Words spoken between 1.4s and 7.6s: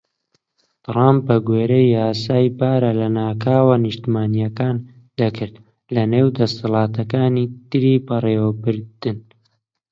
گوێرەی یاسای بارە لەناکاوە نیشتیمانیەکان دەکرد، لە نێو دەسەڵاتەکانی